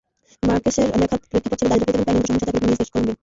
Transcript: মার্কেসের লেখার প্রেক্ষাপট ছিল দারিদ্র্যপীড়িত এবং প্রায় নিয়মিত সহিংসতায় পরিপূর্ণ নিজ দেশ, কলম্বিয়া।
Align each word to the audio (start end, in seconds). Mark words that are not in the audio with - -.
মার্কেসের 0.47 0.87
লেখার 1.01 1.19
প্রেক্ষাপট 1.31 1.57
ছিল 1.59 1.67
দারিদ্র্যপীড়িত 1.71 1.97
এবং 1.97 2.03
প্রায় 2.05 2.15
নিয়মিত 2.15 2.29
সহিংসতায় 2.29 2.51
পরিপূর্ণ 2.53 2.65
নিজ 2.73 2.77
দেশ, 2.81 2.89
কলম্বিয়া। 2.93 3.15